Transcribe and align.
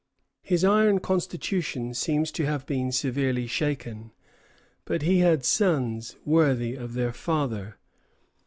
His 0.41 0.65
iron 0.65 0.97
constitution 0.97 1.93
seems 1.93 2.31
to 2.31 2.43
have 2.47 2.65
been 2.65 2.91
severely 2.91 3.45
shaken; 3.45 4.11
but 4.83 5.03
he 5.03 5.19
had 5.19 5.45
sons 5.45 6.15
worthy 6.25 6.73
of 6.73 6.95
their 6.95 7.13
father. 7.13 7.77